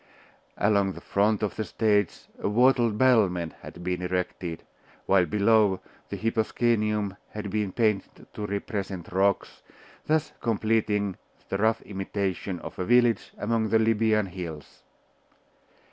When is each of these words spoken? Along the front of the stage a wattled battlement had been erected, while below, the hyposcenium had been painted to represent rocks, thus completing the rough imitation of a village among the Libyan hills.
Along 0.57 0.93
the 0.93 0.99
front 1.01 1.43
of 1.43 1.55
the 1.57 1.63
stage 1.63 2.21
a 2.39 2.49
wattled 2.49 2.97
battlement 2.97 3.53
had 3.61 3.83
been 3.83 4.01
erected, 4.01 4.63
while 5.05 5.27
below, 5.27 5.79
the 6.09 6.17
hyposcenium 6.17 7.17
had 7.29 7.51
been 7.51 7.71
painted 7.71 8.25
to 8.33 8.47
represent 8.47 9.11
rocks, 9.11 9.61
thus 10.07 10.33
completing 10.41 11.17
the 11.49 11.59
rough 11.59 11.83
imitation 11.83 12.57
of 12.61 12.79
a 12.79 12.83
village 12.83 13.31
among 13.37 13.69
the 13.69 13.77
Libyan 13.77 14.25
hills. 14.25 14.81